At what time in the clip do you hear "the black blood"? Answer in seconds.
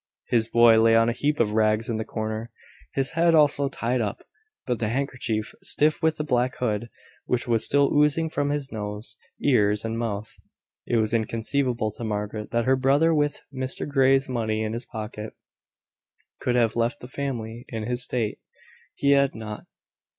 6.17-6.89